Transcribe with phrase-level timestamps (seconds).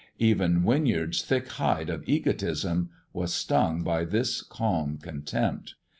[0.17, 5.75] Even Winyard's thick hide of egotism was stung by this calm contempt.